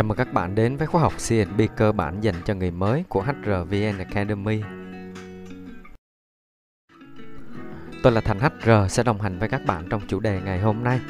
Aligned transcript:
Chào 0.00 0.04
mừng 0.04 0.18
các 0.18 0.32
bạn 0.32 0.54
đến 0.54 0.76
với 0.76 0.86
khóa 0.86 1.00
học 1.02 1.12
CNB 1.28 1.60
cơ 1.76 1.92
bản 1.92 2.20
dành 2.20 2.34
cho 2.44 2.54
người 2.54 2.70
mới 2.70 3.04
của 3.08 3.22
HRVN 3.22 3.98
Academy. 3.98 4.62
Tôi 8.02 8.12
là 8.12 8.20
Thành 8.20 8.38
HR 8.38 8.70
sẽ 8.88 9.02
đồng 9.02 9.20
hành 9.20 9.38
với 9.38 9.48
các 9.48 9.60
bạn 9.66 9.86
trong 9.90 10.02
chủ 10.08 10.20
đề 10.20 10.40
ngày 10.44 10.60
hôm 10.60 10.84
nay. 10.84 11.00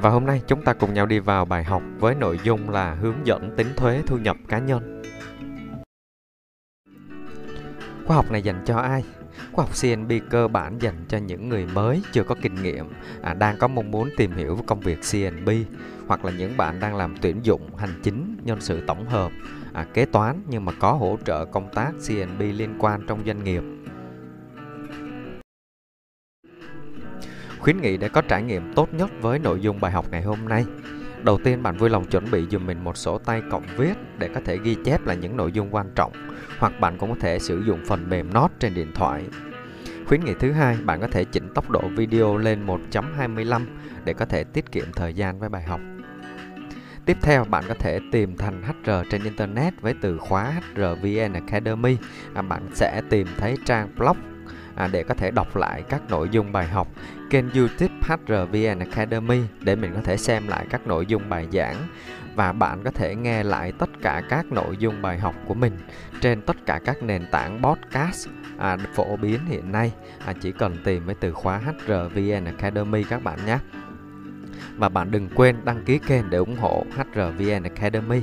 Và 0.00 0.10
hôm 0.10 0.26
nay 0.26 0.42
chúng 0.46 0.62
ta 0.62 0.72
cùng 0.72 0.94
nhau 0.94 1.06
đi 1.06 1.18
vào 1.18 1.44
bài 1.44 1.64
học 1.64 1.82
với 1.98 2.14
nội 2.14 2.40
dung 2.44 2.70
là 2.70 2.94
hướng 2.94 3.26
dẫn 3.26 3.56
tính 3.56 3.68
thuế 3.76 4.02
thu 4.06 4.18
nhập 4.18 4.36
cá 4.48 4.58
nhân. 4.58 5.02
Khóa 8.06 8.16
học 8.16 8.30
này 8.30 8.42
dành 8.42 8.62
cho 8.66 8.76
ai? 8.76 9.04
Khóa 9.52 9.64
học 9.64 9.74
CNB 9.82 10.12
cơ 10.30 10.48
bản 10.48 10.78
dành 10.78 11.04
cho 11.08 11.18
những 11.18 11.48
người 11.48 11.66
mới 11.66 12.02
chưa 12.12 12.22
có 12.22 12.34
kinh 12.42 12.54
nghiệm, 12.62 12.86
à, 13.22 13.34
đang 13.34 13.58
có 13.58 13.68
mong 13.68 13.90
muốn 13.90 14.10
tìm 14.16 14.32
hiểu 14.32 14.58
công 14.66 14.80
việc 14.80 14.98
CNB 15.12 15.50
hoặc 16.06 16.24
là 16.24 16.32
những 16.32 16.56
bạn 16.56 16.80
đang 16.80 16.96
làm 16.96 17.14
tuyển 17.20 17.40
dụng, 17.42 17.76
hành 17.76 18.00
chính, 18.02 18.36
nhân 18.44 18.60
sự 18.60 18.80
tổng 18.86 19.08
hợp, 19.08 19.32
à, 19.72 19.86
kế 19.94 20.04
toán 20.04 20.42
nhưng 20.48 20.64
mà 20.64 20.72
có 20.72 20.92
hỗ 20.92 21.18
trợ 21.24 21.44
công 21.44 21.68
tác 21.74 21.92
CNB 22.08 22.40
liên 22.40 22.74
quan 22.78 23.06
trong 23.06 23.22
doanh 23.26 23.44
nghiệp. 23.44 23.62
Khuyến 27.58 27.80
nghị 27.80 27.96
để 27.96 28.08
có 28.08 28.20
trải 28.20 28.42
nghiệm 28.42 28.74
tốt 28.74 28.88
nhất 28.94 29.10
với 29.20 29.38
nội 29.38 29.60
dung 29.60 29.80
bài 29.80 29.92
học 29.92 30.06
ngày 30.10 30.22
hôm 30.22 30.48
nay. 30.48 30.64
Đầu 31.24 31.38
tiên 31.44 31.62
bạn 31.62 31.76
vui 31.76 31.90
lòng 31.90 32.04
chuẩn 32.04 32.30
bị 32.30 32.46
dùm 32.50 32.66
mình 32.66 32.84
một 32.84 32.96
sổ 32.96 33.18
tay 33.18 33.42
cộng 33.50 33.66
viết 33.76 33.94
để 34.18 34.28
có 34.34 34.40
thể 34.44 34.58
ghi 34.58 34.76
chép 34.84 35.06
lại 35.06 35.16
những 35.16 35.36
nội 35.36 35.52
dung 35.52 35.74
quan 35.74 35.90
trọng 35.94 36.12
hoặc 36.58 36.80
bạn 36.80 36.98
cũng 36.98 37.10
có 37.10 37.16
thể 37.20 37.38
sử 37.38 37.62
dụng 37.66 37.80
phần 37.86 38.10
mềm 38.10 38.34
Note 38.34 38.54
trên 38.58 38.74
điện 38.74 38.92
thoại. 38.94 39.24
Khuyến 40.06 40.24
nghị 40.24 40.32
thứ 40.40 40.52
hai, 40.52 40.76
bạn 40.84 41.00
có 41.00 41.08
thể 41.08 41.24
chỉnh 41.24 41.48
tốc 41.54 41.70
độ 41.70 41.82
video 41.96 42.36
lên 42.36 42.66
1.25 42.66 43.66
để 44.04 44.12
có 44.14 44.24
thể 44.24 44.44
tiết 44.44 44.72
kiệm 44.72 44.92
thời 44.92 45.14
gian 45.14 45.38
với 45.38 45.48
bài 45.48 45.62
học. 45.62 45.80
Tiếp 47.04 47.16
theo, 47.22 47.44
bạn 47.44 47.64
có 47.68 47.74
thể 47.74 47.98
tìm 48.12 48.36
thành 48.36 48.62
HR 48.62 48.90
trên 49.10 49.24
Internet 49.24 49.80
với 49.80 49.94
từ 50.00 50.18
khóa 50.18 50.52
HRVN 50.74 51.32
Academy. 51.32 51.96
Bạn 52.48 52.68
sẽ 52.74 53.02
tìm 53.10 53.26
thấy 53.38 53.56
trang 53.66 53.88
blog 53.96 54.16
à, 54.74 54.88
để 54.92 55.02
có 55.02 55.14
thể 55.14 55.30
đọc 55.30 55.56
lại 55.56 55.82
các 55.88 56.02
nội 56.10 56.28
dung 56.28 56.52
bài 56.52 56.66
học 56.66 56.88
kênh 57.30 57.50
youtube 57.50 57.94
HRVN 58.02 58.78
Academy 58.78 59.40
để 59.60 59.76
mình 59.76 59.92
có 59.94 60.00
thể 60.00 60.16
xem 60.16 60.48
lại 60.48 60.66
các 60.70 60.86
nội 60.86 61.06
dung 61.06 61.28
bài 61.28 61.48
giảng. 61.52 61.76
Và 62.34 62.52
bạn 62.52 62.84
có 62.84 62.90
thể 62.90 63.14
nghe 63.14 63.42
lại 63.42 63.72
tất 63.78 63.90
cả 64.02 64.22
các 64.28 64.52
nội 64.52 64.76
dung 64.78 65.02
bài 65.02 65.18
học 65.18 65.34
của 65.46 65.54
mình 65.54 65.72
trên 66.20 66.42
tất 66.42 66.56
cả 66.66 66.80
các 66.84 67.02
nền 67.02 67.26
tảng 67.30 67.62
podcast 67.62 68.28
à, 68.58 68.76
phổ 68.94 69.16
biến 69.16 69.46
hiện 69.46 69.72
nay. 69.72 69.92
À, 70.26 70.32
chỉ 70.40 70.52
cần 70.52 70.76
tìm 70.84 71.06
với 71.06 71.14
từ 71.14 71.32
khóa 71.32 71.58
HRVN 71.58 72.44
Academy 72.44 73.02
các 73.02 73.22
bạn 73.22 73.38
nhé. 73.46 73.58
Và 74.76 74.88
bạn 74.88 75.10
đừng 75.10 75.28
quên 75.34 75.56
đăng 75.64 75.84
ký 75.84 75.98
kênh 75.98 76.30
để 76.30 76.38
ủng 76.38 76.56
hộ 76.56 76.86
HRVN 76.96 77.62
Academy. 77.62 78.20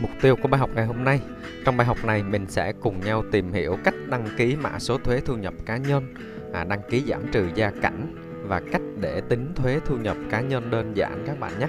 Mục 0.00 0.10
tiêu 0.20 0.36
của 0.36 0.48
bài 0.48 0.60
học 0.60 0.70
ngày 0.74 0.86
hôm 0.86 1.04
nay 1.04 1.20
trong 1.66 1.76
bài 1.76 1.86
học 1.86 2.04
này 2.04 2.22
mình 2.22 2.46
sẽ 2.48 2.72
cùng 2.80 3.00
nhau 3.00 3.24
tìm 3.32 3.52
hiểu 3.52 3.78
cách 3.84 3.94
đăng 4.08 4.28
ký 4.36 4.56
mã 4.56 4.78
số 4.78 4.98
thuế 4.98 5.20
thu 5.20 5.36
nhập 5.36 5.54
cá 5.66 5.76
nhân 5.76 6.14
à, 6.52 6.64
Đăng 6.64 6.80
ký 6.90 7.02
giảm 7.06 7.22
trừ 7.32 7.48
gia 7.54 7.70
cảnh 7.70 8.14
và 8.42 8.62
cách 8.72 8.82
để 9.00 9.20
tính 9.28 9.52
thuế 9.56 9.80
thu 9.84 9.96
nhập 9.96 10.16
cá 10.30 10.40
nhân 10.40 10.70
đơn 10.70 10.96
giản 10.96 11.24
các 11.26 11.40
bạn 11.40 11.58
nhé 11.58 11.66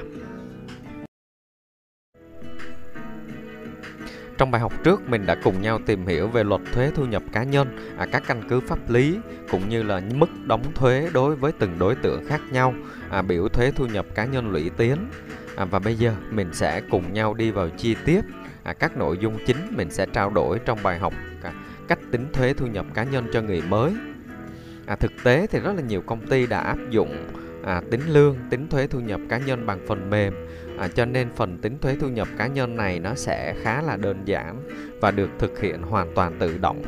Trong 4.38 4.52
bài 4.52 4.62
học 4.62 4.74
trước 4.84 5.10
mình 5.10 5.26
đã 5.26 5.36
cùng 5.44 5.62
nhau 5.62 5.80
tìm 5.86 6.08
hiểu 6.08 6.28
về 6.28 6.44
luật 6.44 6.62
thuế 6.74 6.92
thu 6.96 7.06
nhập 7.06 7.24
cá 7.32 7.44
nhân, 7.44 7.96
à, 7.98 8.06
các 8.12 8.24
căn 8.28 8.44
cứ 8.50 8.60
pháp 8.60 8.90
lý 8.90 9.18
cũng 9.52 9.70
như 9.70 9.84
là 9.84 10.02
mức 10.16 10.30
đóng 10.48 10.64
thuế 10.76 11.10
đối 11.14 11.36
với 11.36 11.52
từng 11.60 11.80
đối 11.80 11.96
tượng 11.96 12.26
khác 12.28 12.42
nhau, 12.52 12.74
à, 13.10 13.22
biểu 13.22 13.48
thuế 13.48 13.72
thu 13.72 13.86
nhập 13.86 14.06
cá 14.16 14.26
nhân 14.26 14.52
lũy 14.52 14.70
tiến. 14.78 14.98
À, 15.56 15.66
và 15.66 15.80
bây 15.80 15.96
giờ 15.96 16.16
mình 16.32 16.54
sẽ 16.54 16.82
cùng 16.92 17.14
nhau 17.14 17.34
đi 17.34 17.52
vào 17.52 17.70
chi 17.70 17.96
tiết 18.06 18.22
à, 18.68 18.74
các 18.74 18.98
nội 18.98 19.18
dung 19.18 19.38
chính 19.46 19.58
mình 19.72 19.92
sẽ 19.92 20.06
trao 20.14 20.30
đổi 20.30 20.60
trong 20.66 20.80
bài 20.84 21.00
học 21.00 21.14
à, 21.44 21.54
cách 21.88 22.00
tính 22.12 22.28
thuế 22.34 22.54
thu 22.54 22.68
nhập 22.68 22.86
cá 22.94 23.04
nhân 23.04 23.28
cho 23.34 23.42
người 23.42 23.62
mới. 23.62 23.94
À, 24.86 24.96
thực 24.96 25.12
tế 25.24 25.48
thì 25.48 25.60
rất 25.60 25.74
là 25.76 25.82
nhiều 25.82 26.02
công 26.02 26.28
ty 26.28 26.48
đã 26.48 26.60
áp 26.60 26.78
dụng 26.90 27.28
à, 27.64 27.82
tính 27.92 28.02
lương, 28.08 28.38
tính 28.50 28.68
thuế 28.68 28.88
thu 28.88 29.00
nhập 29.00 29.22
cá 29.30 29.38
nhân 29.38 29.66
bằng 29.66 29.80
phần 29.88 30.10
mềm 30.10 30.34
à, 30.78 30.88
cho 30.88 31.06
nên 31.06 31.28
phần 31.36 31.58
tính 31.58 31.78
thuế 31.82 31.96
thu 32.00 32.10
nhập 32.10 32.28
cá 32.38 32.48
nhân 32.48 32.76
này 32.76 33.00
nó 33.00 33.16
sẽ 33.16 33.56
khá 33.62 33.82
là 33.82 33.98
đơn 33.98 34.22
giản 34.26 34.70
và 35.02 35.12
được 35.12 35.30
thực 35.40 35.60
hiện 35.60 35.82
hoàn 35.82 36.16
toàn 36.16 36.40
tự 36.40 36.58
động 36.58 36.84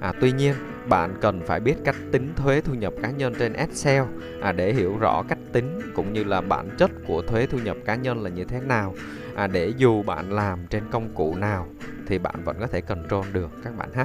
à, 0.00 0.12
tuy 0.20 0.32
nhiên 0.32 0.54
bạn 0.88 1.14
cần 1.20 1.40
phải 1.46 1.60
biết 1.60 1.74
cách 1.84 1.96
tính 2.12 2.32
thuế 2.36 2.60
thu 2.60 2.74
nhập 2.74 2.94
cá 3.02 3.10
nhân 3.10 3.34
trên 3.38 3.52
Excel. 3.52 4.02
À, 4.40 4.52
để 4.52 4.72
hiểu 4.72 4.96
rõ 4.98 5.22
cách 5.28 5.38
tính 5.52 5.80
cũng 5.94 6.12
như 6.12 6.24
là 6.24 6.40
bản 6.40 6.68
chất 6.78 6.90
của 7.06 7.22
thuế 7.22 7.46
thu 7.46 7.58
nhập 7.58 7.76
cá 7.84 7.94
nhân 7.94 8.22
là 8.22 8.30
như 8.30 8.44
thế 8.44 8.60
nào. 8.60 8.94
À, 9.34 9.46
để 9.46 9.72
dù 9.76 10.02
bạn 10.02 10.32
làm 10.32 10.66
trên 10.70 10.82
công 10.90 11.14
cụ 11.14 11.34
nào 11.34 11.66
thì 12.06 12.18
bạn 12.18 12.44
vẫn 12.44 12.56
có 12.60 12.66
thể 12.66 12.80
control 12.80 13.26
được 13.32 13.50
các 13.64 13.76
bạn 13.78 13.88
ha. 13.94 14.04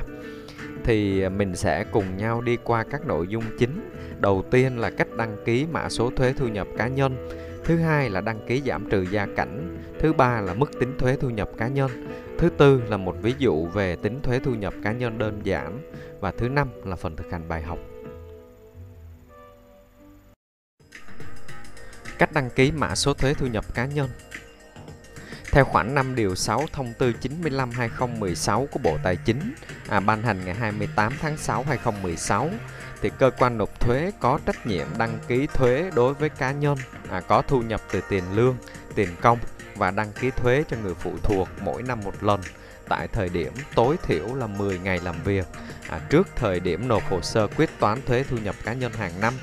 Thì 0.83 1.29
mình 1.29 1.55
sẽ 1.55 1.83
cùng 1.83 2.17
nhau 2.17 2.41
đi 2.41 2.57
qua 2.63 2.83
các 2.83 3.07
nội 3.07 3.27
dung 3.27 3.43
chính. 3.59 3.89
Đầu 4.19 4.43
tiên 4.51 4.77
là 4.77 4.89
cách 4.89 5.07
đăng 5.17 5.37
ký 5.45 5.65
mã 5.71 5.89
số 5.89 6.11
thuế 6.15 6.33
thu 6.33 6.47
nhập 6.47 6.67
cá 6.77 6.87
nhân. 6.87 7.27
Thứ 7.65 7.77
hai 7.77 8.09
là 8.09 8.21
đăng 8.21 8.39
ký 8.47 8.61
giảm 8.65 8.89
trừ 8.89 9.05
gia 9.11 9.27
cảnh. 9.35 9.77
Thứ 9.99 10.13
ba 10.13 10.41
là 10.41 10.53
mức 10.53 10.71
tính 10.79 10.97
thuế 10.99 11.15
thu 11.15 11.29
nhập 11.29 11.49
cá 11.57 11.67
nhân. 11.67 12.07
Thứ 12.37 12.49
tư 12.49 12.81
là 12.87 12.97
một 12.97 13.15
ví 13.21 13.33
dụ 13.37 13.65
về 13.65 13.95
tính 13.95 14.21
thuế 14.21 14.39
thu 14.39 14.55
nhập 14.55 14.73
cá 14.83 14.91
nhân 14.91 15.17
đơn 15.17 15.41
giản. 15.43 15.79
Và 16.19 16.31
thứ 16.31 16.49
năm 16.49 16.69
là 16.83 16.95
phần 16.95 17.15
thực 17.15 17.31
hành 17.31 17.47
bài 17.47 17.61
học. 17.61 17.79
Cách 22.17 22.33
đăng 22.33 22.49
ký 22.49 22.71
mã 22.71 22.95
số 22.95 23.13
thuế 23.13 23.33
thu 23.33 23.47
nhập 23.47 23.65
cá 23.73 23.85
nhân 23.85 24.09
theo 25.55 25.65
khoản 25.65 25.95
5 25.95 26.15
điều 26.15 26.35
6 26.35 26.65
thông 26.73 26.93
tư 26.93 27.13
95/2016 27.21 28.65
của 28.71 28.79
Bộ 28.83 28.97
Tài 29.03 29.15
chính 29.15 29.53
à, 29.89 29.99
ban 29.99 30.21
hành 30.21 30.45
ngày 30.45 30.55
28 30.55 31.13
tháng 31.21 31.37
6 31.37 31.63
2016 31.63 32.49
thì 33.05 33.11
cơ 33.19 33.31
quan 33.37 33.57
nộp 33.57 33.79
thuế 33.79 34.11
có 34.19 34.39
trách 34.45 34.65
nhiệm 34.65 34.87
đăng 34.97 35.19
ký 35.27 35.47
thuế 35.47 35.91
đối 35.95 36.13
với 36.13 36.29
cá 36.29 36.51
nhân 36.51 36.77
à, 37.09 37.21
có 37.21 37.41
thu 37.41 37.61
nhập 37.61 37.81
từ 37.91 38.01
tiền 38.09 38.23
lương, 38.35 38.55
tiền 38.95 39.09
công 39.21 39.39
và 39.75 39.91
đăng 39.91 40.11
ký 40.11 40.31
thuế 40.31 40.63
cho 40.69 40.77
người 40.83 40.93
phụ 40.93 41.11
thuộc 41.23 41.49
mỗi 41.61 41.83
năm 41.83 41.99
một 42.03 42.23
lần 42.23 42.41
tại 42.89 43.07
thời 43.07 43.29
điểm 43.29 43.53
tối 43.75 43.95
thiểu 44.03 44.35
là 44.35 44.47
10 44.47 44.79
ngày 44.79 44.99
làm 45.03 45.15
việc 45.23 45.45
à, 45.89 45.99
trước 46.09 46.27
thời 46.35 46.59
điểm 46.59 46.87
nộp 46.87 47.09
hồ 47.09 47.21
sơ 47.21 47.47
quyết 47.57 47.69
toán 47.79 48.01
thuế 48.05 48.23
thu 48.23 48.37
nhập 48.37 48.55
cá 48.63 48.73
nhân 48.73 48.93
hàng 48.93 49.21
năm. 49.21 49.33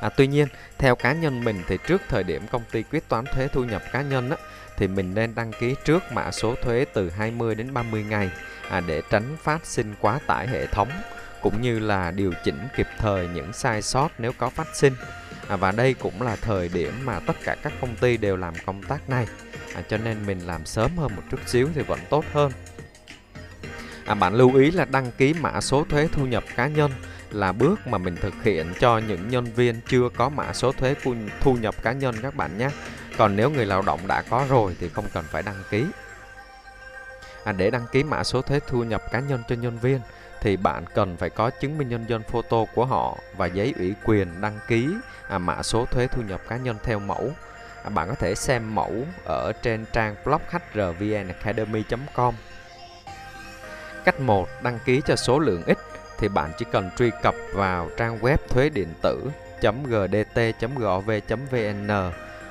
À, 0.00 0.08
tuy 0.16 0.26
nhiên, 0.26 0.48
theo 0.78 0.96
cá 0.96 1.12
nhân 1.12 1.44
mình 1.44 1.62
thì 1.68 1.78
trước 1.86 2.02
thời 2.08 2.24
điểm 2.24 2.46
công 2.50 2.62
ty 2.70 2.82
quyết 2.82 3.08
toán 3.08 3.24
thuế 3.24 3.48
thu 3.48 3.64
nhập 3.64 3.82
cá 3.92 4.02
nhân 4.02 4.30
á, 4.30 4.36
thì 4.76 4.88
mình 4.88 5.14
nên 5.14 5.34
đăng 5.34 5.52
ký 5.60 5.74
trước 5.84 6.02
mã 6.12 6.30
số 6.30 6.54
thuế 6.62 6.84
từ 6.94 7.10
20 7.10 7.54
đến 7.54 7.74
30 7.74 8.04
ngày 8.08 8.30
à, 8.70 8.80
để 8.80 9.02
tránh 9.10 9.36
phát 9.42 9.66
sinh 9.66 9.94
quá 10.00 10.18
tải 10.26 10.48
hệ 10.48 10.66
thống 10.66 10.88
cũng 11.42 11.60
như 11.62 11.78
là 11.78 12.10
điều 12.10 12.32
chỉnh 12.44 12.68
kịp 12.76 12.86
thời 12.98 13.28
những 13.28 13.52
sai 13.52 13.82
sót 13.82 14.08
nếu 14.18 14.32
có 14.38 14.50
phát 14.50 14.66
sinh. 14.74 14.94
À, 15.48 15.56
và 15.56 15.72
đây 15.72 15.94
cũng 15.94 16.22
là 16.22 16.36
thời 16.36 16.68
điểm 16.68 16.92
mà 17.04 17.20
tất 17.26 17.36
cả 17.44 17.56
các 17.62 17.72
công 17.80 17.96
ty 17.96 18.16
đều 18.16 18.36
làm 18.36 18.54
công 18.66 18.82
tác 18.82 19.10
này. 19.10 19.26
À, 19.74 19.82
cho 19.88 19.96
nên 19.96 20.26
mình 20.26 20.40
làm 20.46 20.66
sớm 20.66 20.96
hơn 20.96 21.16
một 21.16 21.22
chút 21.30 21.40
xíu 21.46 21.68
thì 21.74 21.82
vẫn 21.82 21.98
tốt 22.10 22.24
hơn. 22.32 22.52
À, 24.04 24.14
bạn 24.14 24.34
lưu 24.34 24.56
ý 24.56 24.70
là 24.70 24.84
đăng 24.84 25.10
ký 25.12 25.34
mã 25.40 25.60
số 25.60 25.84
thuế 25.84 26.08
thu 26.12 26.26
nhập 26.26 26.44
cá 26.56 26.66
nhân 26.66 26.90
là 27.30 27.52
bước 27.52 27.86
mà 27.86 27.98
mình 27.98 28.16
thực 28.16 28.34
hiện 28.42 28.72
cho 28.80 28.98
những 28.98 29.28
nhân 29.28 29.44
viên 29.44 29.80
chưa 29.88 30.08
có 30.16 30.28
mã 30.28 30.52
số 30.52 30.72
thuế 30.72 30.94
thu 31.40 31.54
nhập 31.54 31.74
cá 31.82 31.92
nhân 31.92 32.14
các 32.22 32.34
bạn 32.36 32.58
nhé. 32.58 32.68
Còn 33.18 33.36
nếu 33.36 33.50
người 33.50 33.66
lao 33.66 33.82
động 33.82 34.00
đã 34.06 34.22
có 34.22 34.46
rồi 34.48 34.76
thì 34.80 34.88
không 34.88 35.04
cần 35.12 35.24
phải 35.30 35.42
đăng 35.42 35.62
ký. 35.70 35.84
À, 37.44 37.52
để 37.52 37.70
đăng 37.70 37.86
ký 37.92 38.02
mã 38.02 38.24
số 38.24 38.42
thuế 38.42 38.60
thu 38.66 38.84
nhập 38.84 39.02
cá 39.12 39.20
nhân 39.20 39.42
cho 39.48 39.54
nhân 39.54 39.78
viên 39.78 40.00
thì 40.40 40.56
bạn 40.56 40.84
cần 40.94 41.16
phải 41.16 41.30
có 41.30 41.50
chứng 41.50 41.78
minh 41.78 41.88
nhân 41.88 42.04
dân 42.08 42.22
photo 42.22 42.64
của 42.74 42.84
họ 42.84 43.18
và 43.36 43.46
giấy 43.46 43.74
ủy 43.78 43.94
quyền 44.04 44.40
đăng 44.40 44.58
ký 44.68 44.88
à, 45.28 45.38
mã 45.38 45.62
số 45.62 45.86
thuế 45.86 46.06
thu 46.06 46.22
nhập 46.22 46.40
cá 46.48 46.56
nhân 46.56 46.76
theo 46.82 46.98
mẫu. 46.98 47.32
À, 47.84 47.90
bạn 47.90 48.08
có 48.08 48.14
thể 48.14 48.34
xem 48.34 48.74
mẫu 48.74 48.92
ở 49.24 49.52
trên 49.62 49.84
trang 49.92 50.14
blog 50.24 50.40
hrvnacademy.com. 50.50 52.34
Cách 54.04 54.20
1. 54.20 54.48
Đăng 54.62 54.78
ký 54.84 55.00
cho 55.06 55.16
số 55.16 55.38
lượng 55.38 55.62
ít 55.66 55.78
thì 56.18 56.28
bạn 56.28 56.52
chỉ 56.58 56.64
cần 56.72 56.90
truy 56.98 57.10
cập 57.22 57.34
vào 57.54 57.90
trang 57.96 58.18
web 58.18 58.36
thuế 58.48 58.68
điện 58.68 58.88
tử 59.02 59.30
gdt.gov.vn 59.62 61.10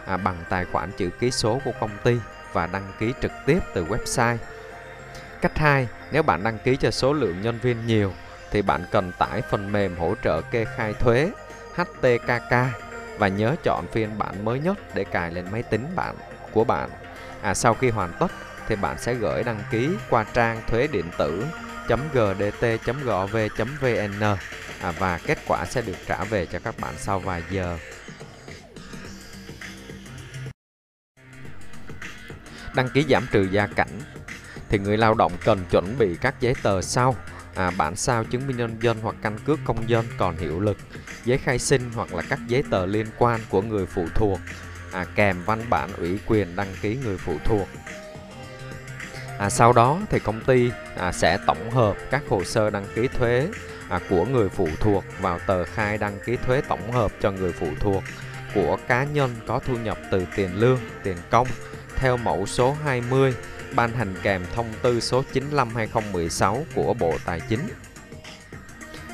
à, 0.05 0.17
bằng 0.17 0.43
tài 0.49 0.65
khoản 0.65 0.91
chữ 0.97 1.09
ký 1.19 1.31
số 1.31 1.59
của 1.65 1.71
công 1.79 1.97
ty 2.03 2.17
và 2.53 2.67
đăng 2.67 2.91
ký 2.99 3.13
trực 3.21 3.31
tiếp 3.45 3.59
từ 3.73 3.85
website. 3.85 4.37
Cách 5.41 5.57
2, 5.57 5.87
nếu 6.11 6.23
bạn 6.23 6.43
đăng 6.43 6.57
ký 6.57 6.75
cho 6.75 6.91
số 6.91 7.13
lượng 7.13 7.41
nhân 7.41 7.59
viên 7.61 7.87
nhiều 7.87 8.13
thì 8.51 8.61
bạn 8.61 8.85
cần 8.91 9.11
tải 9.17 9.41
phần 9.41 9.71
mềm 9.71 9.97
hỗ 9.97 10.15
trợ 10.23 10.41
kê 10.41 10.65
khai 10.75 10.93
thuế 10.93 11.31
HTKK 11.75 12.51
và 13.17 13.27
nhớ 13.27 13.55
chọn 13.63 13.85
phiên 13.91 14.17
bản 14.17 14.45
mới 14.45 14.59
nhất 14.59 14.77
để 14.95 15.03
cài 15.03 15.31
lên 15.31 15.45
máy 15.51 15.63
tính 15.63 15.87
bạn 15.95 16.15
của 16.51 16.63
bạn. 16.63 16.89
À, 17.41 17.53
sau 17.53 17.73
khi 17.73 17.89
hoàn 17.89 18.13
tất 18.19 18.31
thì 18.67 18.75
bạn 18.75 18.97
sẽ 18.97 19.13
gửi 19.13 19.43
đăng 19.43 19.59
ký 19.71 19.89
qua 20.09 20.25
trang 20.33 20.61
thuế 20.67 20.87
điện 20.87 21.05
tử 21.17 21.45
gdt.gov.vn 21.87 23.03
à, 24.81 24.91
và 24.91 25.19
kết 25.25 25.37
quả 25.47 25.65
sẽ 25.65 25.81
được 25.81 25.97
trả 26.07 26.23
về 26.23 26.45
cho 26.45 26.59
các 26.59 26.75
bạn 26.79 26.93
sau 26.97 27.19
vài 27.19 27.43
giờ. 27.49 27.77
Đăng 32.75 32.89
ký 32.89 33.05
giảm 33.09 33.27
trừ 33.31 33.47
gia 33.51 33.67
cảnh 33.67 33.99
thì 34.69 34.79
người 34.79 34.97
lao 34.97 35.13
động 35.13 35.31
cần 35.45 35.59
chuẩn 35.71 35.97
bị 35.97 36.15
các 36.21 36.35
giấy 36.39 36.53
tờ 36.63 36.81
sau. 36.81 37.15
À, 37.55 37.71
bản 37.77 37.95
sao 37.95 38.23
chứng 38.23 38.47
minh 38.47 38.57
nhân 38.57 38.77
dân 38.81 38.97
hoặc 39.01 39.15
căn 39.21 39.37
cước 39.45 39.59
công 39.65 39.89
dân 39.89 40.05
còn 40.17 40.37
hiệu 40.37 40.59
lực, 40.59 40.77
giấy 41.25 41.37
khai 41.37 41.59
sinh 41.59 41.81
hoặc 41.95 42.13
là 42.13 42.23
các 42.29 42.39
giấy 42.47 42.63
tờ 42.71 42.85
liên 42.85 43.05
quan 43.17 43.39
của 43.49 43.61
người 43.61 43.85
phụ 43.85 44.05
thuộc, 44.15 44.39
à, 44.91 45.05
kèm 45.15 45.43
văn 45.45 45.61
bản 45.69 45.89
ủy 45.97 46.19
quyền 46.25 46.55
đăng 46.55 46.73
ký 46.81 46.97
người 47.05 47.17
phụ 47.17 47.33
thuộc. 47.45 47.67
À, 49.39 49.49
sau 49.49 49.73
đó 49.73 49.99
thì 50.09 50.19
công 50.19 50.41
ty 50.41 50.71
à, 50.97 51.11
sẽ 51.11 51.37
tổng 51.47 51.71
hợp 51.71 51.97
các 52.11 52.23
hồ 52.29 52.43
sơ 52.43 52.69
đăng 52.69 52.85
ký 52.95 53.07
thuế 53.07 53.47
à, 53.89 53.99
của 54.09 54.25
người 54.25 54.49
phụ 54.49 54.67
thuộc 54.79 55.03
vào 55.21 55.39
tờ 55.47 55.63
khai 55.63 55.97
đăng 55.97 56.19
ký 56.25 56.35
thuế 56.45 56.61
tổng 56.61 56.91
hợp 56.91 57.11
cho 57.21 57.31
người 57.31 57.51
phụ 57.51 57.67
thuộc 57.79 58.03
của 58.53 58.77
cá 58.87 59.03
nhân 59.03 59.35
có 59.47 59.59
thu 59.59 59.77
nhập 59.77 59.97
từ 60.11 60.25
tiền 60.35 60.55
lương, 60.55 60.79
tiền 61.03 61.17
công. 61.29 61.47
Theo 61.95 62.17
mẫu 62.17 62.45
số 62.45 62.77
20 62.83 63.33
ban 63.75 63.93
hành 63.93 64.15
kèm 64.23 64.45
thông 64.55 64.67
tư 64.81 64.99
số 64.99 65.23
95/2016 65.33 66.65
của 66.75 66.93
Bộ 66.93 67.17
Tài 67.25 67.41
chính. 67.49 67.67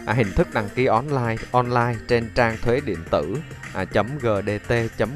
À, 0.06 0.13
hình 0.13 0.31
thức 0.36 0.48
đăng 0.54 0.69
ký 0.69 0.86
online 0.86 1.36
online 1.52 1.96
trên 2.07 2.30
trang 2.36 2.57
thuế 2.62 2.80
điện 2.86 3.00
tử 3.12 3.38
à, 3.74 3.86
.gdt.gov.vn 4.22 5.16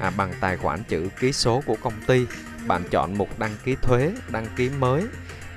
à, 0.00 0.10
bằng 0.16 0.32
tài 0.40 0.56
khoản 0.56 0.82
chữ 0.88 1.08
ký 1.20 1.32
số 1.32 1.62
của 1.66 1.76
công 1.82 2.00
ty. 2.06 2.26
Bạn 2.66 2.82
chọn 2.90 3.18
mục 3.18 3.38
đăng 3.38 3.56
ký 3.64 3.76
thuế, 3.82 4.12
đăng 4.30 4.46
ký 4.56 4.70
mới, 4.78 5.04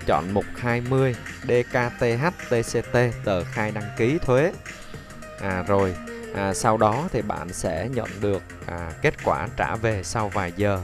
chọn 0.05 0.33
mục 0.33 0.45
20 0.57 1.15
DKTH 1.43 2.25
TCT 2.49 2.97
tờ 3.23 3.43
khai 3.43 3.71
đăng 3.71 3.89
ký 3.97 4.17
thuế. 4.17 4.51
À, 5.41 5.63
rồi 5.67 5.95
à, 6.35 6.53
sau 6.53 6.77
đó 6.77 7.07
thì 7.11 7.21
bạn 7.21 7.53
sẽ 7.53 7.89
nhận 7.93 8.09
được 8.21 8.41
à, 8.67 8.91
kết 9.01 9.13
quả 9.23 9.47
trả 9.57 9.75
về 9.75 10.03
sau 10.03 10.29
vài 10.29 10.53
giờ 10.55 10.79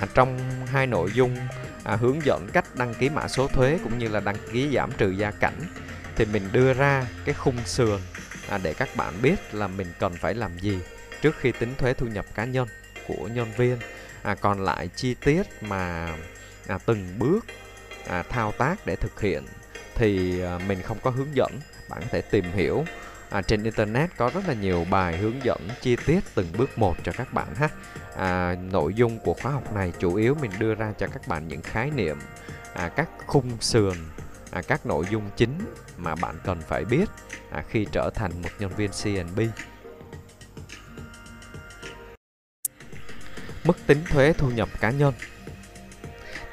à, 0.00 0.06
trong 0.14 0.38
hai 0.66 0.86
nội 0.86 1.10
dung 1.14 1.36
à, 1.84 1.96
hướng 1.96 2.24
dẫn 2.24 2.48
cách 2.52 2.64
đăng 2.76 2.94
ký 2.94 3.08
mã 3.08 3.28
số 3.28 3.48
thuế 3.48 3.78
cũng 3.84 3.98
như 3.98 4.08
là 4.08 4.20
đăng 4.20 4.36
ký 4.52 4.70
giảm 4.74 4.90
trừ 4.98 5.10
gia 5.10 5.30
cảnh 5.30 5.60
thì 6.16 6.24
mình 6.24 6.48
đưa 6.52 6.72
ra 6.72 7.06
cái 7.24 7.34
khung 7.34 7.56
sườn 7.64 8.00
à, 8.48 8.58
để 8.62 8.74
các 8.74 8.88
bạn 8.96 9.14
biết 9.22 9.54
là 9.54 9.66
mình 9.68 9.92
cần 9.98 10.12
phải 10.12 10.34
làm 10.34 10.58
gì 10.58 10.78
trước 11.22 11.36
khi 11.40 11.52
tính 11.52 11.74
thuế 11.78 11.94
thu 11.94 12.06
nhập 12.06 12.26
cá 12.34 12.44
nhân 12.44 12.68
của 13.08 13.28
nhân 13.28 13.52
viên. 13.56 13.78
À, 14.22 14.34
còn 14.34 14.64
lại 14.64 14.88
chi 14.96 15.14
tiết 15.14 15.42
mà 15.60 16.14
à, 16.66 16.78
từng 16.86 17.18
bước 17.18 17.46
à, 18.06 18.22
thao 18.22 18.52
tác 18.52 18.86
để 18.86 18.96
thực 18.96 19.20
hiện 19.20 19.44
thì 19.94 20.40
à, 20.42 20.58
mình 20.68 20.82
không 20.82 20.98
có 21.02 21.10
hướng 21.10 21.36
dẫn 21.36 21.52
bạn 21.88 22.00
có 22.00 22.06
thể 22.10 22.20
tìm 22.20 22.44
hiểu 22.54 22.84
à, 23.30 23.42
trên 23.42 23.62
internet 23.62 24.10
có 24.16 24.30
rất 24.34 24.48
là 24.48 24.54
nhiều 24.54 24.86
bài 24.90 25.16
hướng 25.16 25.44
dẫn 25.44 25.68
chi 25.80 25.96
tiết 26.06 26.20
từng 26.34 26.46
bước 26.58 26.78
một 26.78 26.96
cho 27.04 27.12
các 27.12 27.32
bạn 27.32 27.54
ha. 27.54 27.68
À, 28.16 28.56
nội 28.72 28.94
dung 28.94 29.18
của 29.18 29.34
khóa 29.34 29.52
học 29.52 29.74
này 29.74 29.92
chủ 29.98 30.14
yếu 30.14 30.34
mình 30.40 30.50
đưa 30.58 30.74
ra 30.74 30.92
cho 30.98 31.06
các 31.06 31.28
bạn 31.28 31.48
những 31.48 31.62
khái 31.62 31.90
niệm 31.90 32.18
à, 32.74 32.88
các 32.88 33.08
khung 33.26 33.60
sườn 33.60 33.94
à, 34.50 34.62
các 34.68 34.86
nội 34.86 35.04
dung 35.10 35.30
chính 35.36 35.58
mà 35.96 36.14
bạn 36.14 36.38
cần 36.44 36.60
phải 36.68 36.84
biết 36.84 37.06
à, 37.50 37.64
khi 37.68 37.86
trở 37.92 38.10
thành 38.14 38.42
một 38.42 38.50
nhân 38.58 38.70
viên 38.76 38.90
CNB 39.02 39.40
mức 43.64 43.76
tính 43.86 44.04
thuế 44.10 44.32
thu 44.32 44.50
nhập 44.50 44.68
cá 44.80 44.90
nhân 44.90 45.14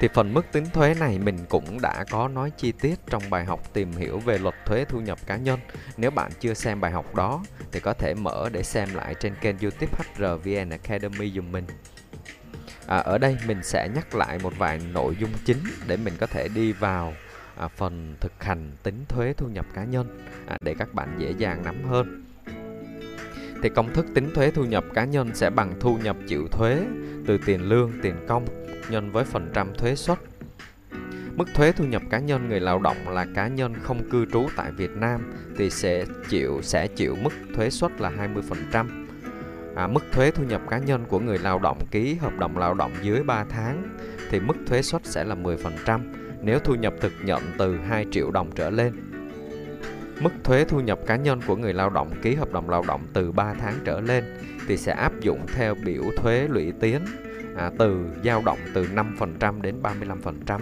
thì 0.00 0.08
phần 0.14 0.34
mức 0.34 0.46
tính 0.52 0.64
thuế 0.72 0.94
này 0.94 1.18
mình 1.18 1.38
cũng 1.48 1.80
đã 1.80 2.04
có 2.10 2.28
nói 2.28 2.50
chi 2.56 2.72
tiết 2.72 2.94
trong 3.06 3.22
bài 3.30 3.44
học 3.44 3.60
tìm 3.72 3.92
hiểu 3.92 4.18
về 4.18 4.38
luật 4.38 4.54
thuế 4.66 4.84
thu 4.84 5.00
nhập 5.00 5.18
cá 5.26 5.36
nhân. 5.36 5.60
Nếu 5.96 6.10
bạn 6.10 6.30
chưa 6.40 6.54
xem 6.54 6.80
bài 6.80 6.90
học 6.90 7.14
đó 7.14 7.44
thì 7.72 7.80
có 7.80 7.92
thể 7.92 8.14
mở 8.14 8.48
để 8.52 8.62
xem 8.62 8.88
lại 8.94 9.14
trên 9.20 9.34
kênh 9.40 9.58
YouTube 9.58 9.92
HRVN 9.98 10.70
Academy 10.70 11.30
dùm 11.30 11.52
mình. 11.52 11.64
À, 12.86 12.98
ở 12.98 13.18
đây 13.18 13.36
mình 13.46 13.62
sẽ 13.62 13.88
nhắc 13.94 14.14
lại 14.14 14.38
một 14.42 14.52
vài 14.58 14.80
nội 14.92 15.16
dung 15.20 15.30
chính 15.44 15.58
để 15.86 15.96
mình 15.96 16.14
có 16.20 16.26
thể 16.26 16.48
đi 16.48 16.72
vào 16.72 17.14
à, 17.56 17.68
phần 17.68 18.16
thực 18.20 18.44
hành 18.44 18.72
tính 18.82 19.04
thuế 19.08 19.32
thu 19.32 19.48
nhập 19.48 19.66
cá 19.74 19.84
nhân 19.84 20.26
à, 20.46 20.58
để 20.60 20.74
các 20.78 20.94
bạn 20.94 21.16
dễ 21.18 21.30
dàng 21.38 21.64
nắm 21.64 21.84
hơn. 21.84 22.25
Thì 23.62 23.68
công 23.68 23.92
thức 23.94 24.06
tính 24.14 24.30
thuế 24.34 24.50
thu 24.50 24.64
nhập 24.64 24.84
cá 24.94 25.04
nhân 25.04 25.30
sẽ 25.34 25.50
bằng 25.50 25.74
thu 25.80 25.98
nhập 25.98 26.16
chịu 26.28 26.48
thuế 26.48 26.86
từ 27.26 27.38
tiền 27.46 27.62
lương, 27.62 27.92
tiền 28.02 28.14
công 28.28 28.44
nhân 28.90 29.12
với 29.12 29.24
phần 29.24 29.50
trăm 29.54 29.74
thuế 29.74 29.94
suất. 29.94 30.18
Mức 31.36 31.48
thuế 31.54 31.72
thu 31.72 31.84
nhập 31.84 32.02
cá 32.10 32.18
nhân 32.18 32.48
người 32.48 32.60
lao 32.60 32.78
động 32.78 33.08
là 33.08 33.26
cá 33.34 33.48
nhân 33.48 33.74
không 33.82 34.10
cư 34.10 34.26
trú 34.32 34.46
tại 34.56 34.72
Việt 34.72 34.90
Nam 34.90 35.32
thì 35.56 35.70
sẽ 35.70 36.04
chịu 36.28 36.60
sẽ 36.62 36.86
chịu 36.86 37.16
mức 37.22 37.32
thuế 37.54 37.70
suất 37.70 38.00
là 38.00 38.10
20%. 38.72 39.06
À, 39.76 39.86
mức 39.86 40.04
thuế 40.12 40.30
thu 40.30 40.44
nhập 40.44 40.60
cá 40.70 40.78
nhân 40.78 41.04
của 41.08 41.18
người 41.18 41.38
lao 41.38 41.58
động 41.58 41.78
ký 41.90 42.14
hợp 42.14 42.38
đồng 42.38 42.58
lao 42.58 42.74
động 42.74 42.92
dưới 43.02 43.22
3 43.22 43.44
tháng 43.44 43.96
thì 44.30 44.40
mức 44.40 44.54
thuế 44.66 44.82
suất 44.82 45.06
sẽ 45.06 45.24
là 45.24 45.34
10% 45.34 46.00
nếu 46.42 46.58
thu 46.58 46.74
nhập 46.74 46.94
thực 47.00 47.12
nhận 47.24 47.42
từ 47.58 47.78
2 47.78 48.06
triệu 48.10 48.30
đồng 48.30 48.50
trở 48.54 48.70
lên. 48.70 49.15
Mức 50.20 50.30
thuế 50.44 50.64
thu 50.64 50.80
nhập 50.80 50.98
cá 51.06 51.16
nhân 51.16 51.40
của 51.46 51.56
người 51.56 51.72
lao 51.72 51.90
động 51.90 52.10
ký 52.22 52.34
hợp 52.34 52.52
đồng 52.52 52.70
lao 52.70 52.84
động 52.88 53.00
từ 53.12 53.32
3 53.32 53.54
tháng 53.54 53.74
trở 53.84 54.00
lên 54.00 54.24
thì 54.68 54.76
sẽ 54.76 54.92
áp 54.92 55.12
dụng 55.20 55.40
theo 55.54 55.74
biểu 55.84 56.02
thuế 56.16 56.48
lũy 56.48 56.72
tiến 56.80 57.00
à, 57.56 57.70
từ 57.78 58.06
dao 58.24 58.42
động 58.44 58.58
từ 58.74 58.86
5% 58.94 59.60
đến 59.60 59.76
35%. 59.82 60.60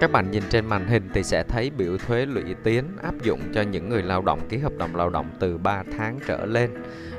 Các 0.00 0.12
bạn 0.12 0.30
nhìn 0.30 0.42
trên 0.50 0.66
màn 0.66 0.86
hình 0.86 1.08
thì 1.14 1.22
sẽ 1.22 1.42
thấy 1.42 1.70
biểu 1.70 1.98
thuế 1.98 2.26
lũy 2.26 2.54
tiến 2.64 2.84
áp 3.02 3.14
dụng 3.22 3.40
cho 3.54 3.62
những 3.62 3.88
người 3.88 4.02
lao 4.02 4.22
động 4.22 4.40
ký 4.48 4.58
hợp 4.58 4.72
đồng 4.78 4.96
lao 4.96 5.10
động 5.10 5.30
từ 5.40 5.58
3 5.58 5.82
tháng 5.98 6.18
trở 6.26 6.46
lên. 6.46 6.70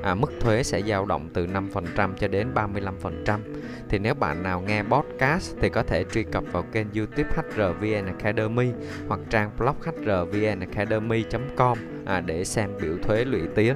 À, 0.04 0.16
mức 0.16 0.32
thuế 0.40 0.64
sẽ 0.64 0.82
dao 0.82 1.06
động 1.06 1.30
từ 1.34 1.48
5% 1.48 2.14
cho 2.20 2.28
đến 2.28 2.48
35%. 2.54 3.40
Thì 3.90 4.00
nếu 4.00 4.14
bạn 4.14 4.44
nào 4.44 4.62
nghe 4.62 4.84
podcast 4.84 5.56
thì 5.62 5.70
có 5.70 5.84
thể 5.84 6.04
truy 6.12 6.24
cập 6.24 6.44
vào 6.52 6.64
kênh 6.72 6.88
YouTube 6.96 7.30
HRVN 7.36 8.06
Academy 8.06 8.72
hoặc 9.08 9.20
trang 9.30 9.52
blog 9.58 9.76
hrvnacademy.com 9.82 11.78
à, 12.06 12.22
để 12.22 12.46
xem 12.46 12.70
biểu 12.82 12.98
thuế 13.04 13.26
lũy 13.26 13.42
tiến 13.56 13.76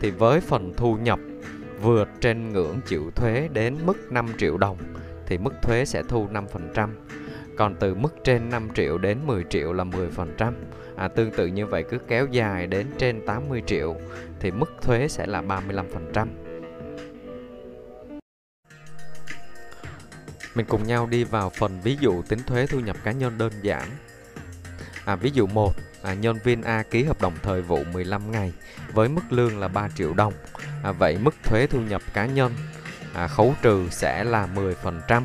thì 0.00 0.10
với 0.10 0.40
phần 0.40 0.72
thu 0.76 0.96
nhập 0.96 1.18
vượt 1.82 2.08
trên 2.20 2.52
ngưỡng 2.52 2.80
chịu 2.86 3.10
thuế 3.14 3.48
đến 3.52 3.76
mức 3.84 4.12
5 4.12 4.26
triệu 4.38 4.58
đồng 4.58 4.76
thì 5.26 5.38
mức 5.38 5.52
thuế 5.62 5.84
sẽ 5.84 6.02
thu 6.08 6.28
5%. 6.74 6.88
Còn 7.56 7.74
từ 7.80 7.94
mức 7.94 8.14
trên 8.24 8.50
5 8.50 8.68
triệu 8.74 8.98
đến 8.98 9.18
10 9.26 9.44
triệu 9.50 9.72
là 9.72 9.84
10%. 9.84 10.52
À, 10.96 11.08
tương 11.08 11.30
tự 11.30 11.46
như 11.46 11.66
vậy 11.66 11.84
cứ 11.90 11.98
kéo 12.08 12.26
dài 12.30 12.66
đến 12.66 12.86
trên 12.98 13.26
80 13.26 13.62
triệu 13.66 13.96
thì 14.40 14.50
mức 14.50 14.74
thuế 14.82 15.08
sẽ 15.08 15.26
là 15.26 15.42
35%. 15.42 16.26
Mình 20.54 20.66
cùng 20.68 20.86
nhau 20.86 21.06
đi 21.06 21.24
vào 21.24 21.50
phần 21.50 21.80
ví 21.82 21.96
dụ 22.00 22.22
tính 22.22 22.38
thuế 22.46 22.66
thu 22.66 22.80
nhập 22.80 22.96
cá 23.04 23.12
nhân 23.12 23.38
đơn 23.38 23.52
giản. 23.62 23.88
À, 25.04 25.16
ví 25.16 25.30
dụ 25.30 25.46
1, 25.46 25.72
à, 26.02 26.14
nhân 26.14 26.36
viên 26.44 26.62
A 26.62 26.82
ký 26.82 27.04
hợp 27.04 27.20
đồng 27.20 27.34
thời 27.42 27.62
vụ 27.62 27.84
15 27.92 28.30
ngày 28.30 28.52
với 28.92 29.08
mức 29.08 29.22
lương 29.30 29.58
là 29.58 29.68
3 29.68 29.88
triệu 29.88 30.14
đồng. 30.14 30.32
À, 30.82 30.92
vậy 30.92 31.18
mức 31.22 31.34
thuế 31.44 31.66
thu 31.66 31.80
nhập 31.80 32.02
cá 32.14 32.26
nhân 32.26 32.52
à, 33.14 33.28
khấu 33.28 33.54
trừ 33.62 33.88
sẽ 33.90 34.24
là 34.24 34.48
10%. 34.54 35.22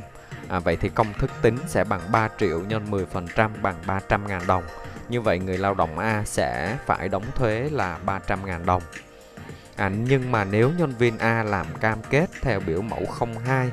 À, 0.52 0.60
vậy 0.60 0.76
thì 0.76 0.90
công 0.90 1.14
thức 1.14 1.32
tính 1.42 1.58
sẽ 1.68 1.84
bằng 1.84 2.02
3 2.12 2.30
triệu 2.40 2.60
nhân 2.60 2.92
10% 2.92 3.50
bằng 3.62 3.76
300 3.86 4.28
ngàn 4.28 4.42
đồng. 4.48 4.64
Như 5.10 5.22
vậy 5.22 5.40
người 5.40 5.58
lao 5.58 5.74
động 5.74 6.00
A 6.00 6.24
sẽ 6.26 6.78
phải 6.86 7.10
đóng 7.10 7.26
thuế 7.36 7.70
là 7.72 7.98
300 8.06 8.46
ngàn 8.46 8.66
đồng. 8.66 8.84
À, 9.76 9.90
nhưng 9.90 10.32
mà 10.32 10.44
nếu 10.44 10.72
nhân 10.78 10.94
viên 11.00 11.18
A 11.18 11.44
làm 11.44 11.66
cam 11.82 12.02
kết 12.10 12.30
theo 12.42 12.60
biểu 12.60 12.82
mẫu 12.82 13.06
02, 13.46 13.72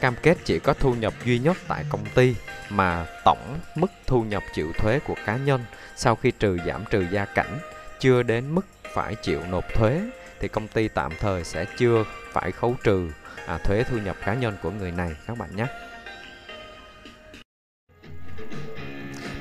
cam 0.00 0.14
kết 0.22 0.38
chỉ 0.44 0.58
có 0.58 0.74
thu 0.74 0.94
nhập 0.94 1.14
duy 1.24 1.38
nhất 1.38 1.56
tại 1.68 1.84
công 1.88 2.04
ty 2.14 2.34
mà 2.68 3.06
tổng 3.24 3.58
mức 3.74 3.90
thu 4.06 4.22
nhập 4.22 4.42
chịu 4.54 4.72
thuế 4.78 4.98
của 5.06 5.16
cá 5.26 5.36
nhân 5.36 5.64
sau 5.96 6.14
khi 6.14 6.30
trừ 6.30 6.58
giảm 6.66 6.84
trừ 6.90 7.06
gia 7.10 7.24
cảnh 7.24 7.58
chưa 8.00 8.22
đến 8.22 8.54
mức 8.54 8.66
phải 8.94 9.14
chịu 9.14 9.40
nộp 9.50 9.74
thuế 9.74 10.00
thì 10.40 10.48
công 10.48 10.68
ty 10.68 10.88
tạm 10.88 11.12
thời 11.20 11.44
sẽ 11.44 11.64
chưa 11.78 12.04
phải 12.32 12.52
khấu 12.52 12.74
trừ 12.84 13.10
à, 13.46 13.58
thuế 13.58 13.84
thu 13.84 13.98
nhập 13.98 14.16
cá 14.24 14.34
nhân 14.34 14.56
của 14.62 14.70
người 14.70 14.90
này 14.90 15.10
các 15.26 15.38
bạn 15.38 15.56
nhé. 15.56 15.66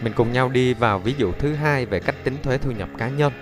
Mình 0.01 0.13
cùng 0.15 0.31
nhau 0.31 0.49
đi 0.49 0.73
vào 0.73 0.99
ví 0.99 1.13
dụ 1.17 1.31
thứ 1.31 1.53
hai 1.53 1.85
về 1.85 1.99
cách 1.99 2.15
tính 2.23 2.35
thuế 2.43 2.57
thu 2.57 2.71
nhập 2.71 2.89
cá 2.97 3.09
nhân. 3.09 3.33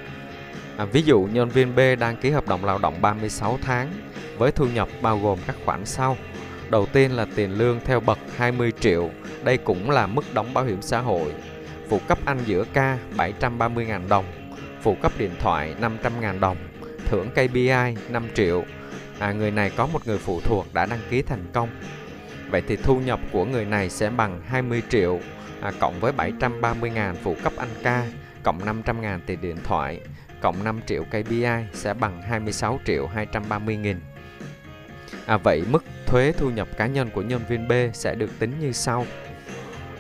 À, 0.78 0.86
ví 0.86 1.02
dụ 1.02 1.28
nhân 1.34 1.50
viên 1.50 1.76
B 1.76 1.80
đăng 2.00 2.18
ký 2.18 2.30
hợp 2.30 2.48
đồng 2.48 2.66
lao 2.66 2.78
động 2.78 3.02
36 3.02 3.60
tháng 3.62 3.92
với 4.38 4.52
thu 4.52 4.68
nhập 4.68 4.90
bao 5.02 5.20
gồm 5.20 5.40
các 5.48 5.56
khoản 5.66 5.86
sau. 5.86 6.18
Đầu 6.70 6.86
tiên 6.86 7.12
là 7.12 7.26
tiền 7.36 7.58
lương 7.58 7.80
theo 7.86 8.00
bậc 8.00 8.20
20 8.38 8.72
triệu, 8.80 9.10
đây 9.44 9.58
cũng 9.58 9.90
là 9.90 10.08
mức 10.08 10.34
đóng 10.34 10.54
bảo 10.54 10.66
hiểm 10.66 10.82
xã 10.82 11.00
hội. 11.00 11.34
Phụ 11.90 12.00
cấp 12.08 12.18
ăn 12.26 12.40
giữa 12.46 12.66
ca 12.74 12.98
730.000 13.18 14.08
đồng, 14.08 14.26
phụ 14.82 14.96
cấp 15.02 15.12
điện 15.18 15.32
thoại 15.40 15.76
500.000 15.82 16.40
đồng, 16.40 16.58
thưởng 17.06 17.30
KPI 17.32 17.96
5 18.10 18.28
triệu. 18.34 18.64
À, 19.20 19.32
người 19.32 19.52
này 19.52 19.70
có 19.70 19.88
một 19.88 20.08
người 20.08 20.18
phụ 20.18 20.42
thuộc 20.42 20.74
đã 20.74 20.86
đăng 20.86 21.00
ký 21.10 21.22
thành 21.22 21.46
công. 21.54 21.70
Vậy 22.50 22.64
thì 22.68 22.76
thu 22.76 23.00
nhập 23.00 23.20
của 23.32 23.46
người 23.46 23.66
này 23.66 23.90
sẽ 23.90 24.10
bằng 24.10 24.42
20 24.48 24.82
triệu 24.90 25.20
à, 25.62 25.72
cộng 25.80 26.00
với 26.00 26.12
730 26.12 26.90
ngàn 26.90 27.16
phụ 27.24 27.36
cấp 27.44 27.54
anh 27.58 27.70
ca 27.84 28.08
cộng 28.44 28.66
500 28.66 29.02
ngàn 29.02 29.20
tiền 29.26 29.42
điện 29.42 29.58
thoại 29.64 30.02
cộng 30.42 30.64
5 30.64 30.80
triệu 30.86 31.04
KPI 31.04 31.46
sẽ 31.74 31.94
bằng 31.94 32.22
26 32.22 32.80
triệu 32.86 33.08
230 33.08 33.78
nghìn. 33.78 34.00
À, 35.26 35.38
vậy 35.38 35.64
mức 35.70 35.84
thuế 36.06 36.32
thu 36.32 36.50
nhập 36.50 36.68
cá 36.78 36.88
nhân 36.88 37.10
của 37.14 37.22
nhân 37.22 37.42
viên 37.50 37.68
B 37.68 37.72
sẽ 37.94 38.16
được 38.16 38.40
tính 38.40 38.54
như 38.60 38.72
sau. 38.72 39.06